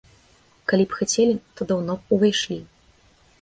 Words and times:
Калі 0.71 0.87
б 0.93 0.97
хацелі, 1.01 1.35
то 1.59 1.67
даўно 1.73 1.93
б 1.99 2.19
ўвайшлі. 2.19 2.59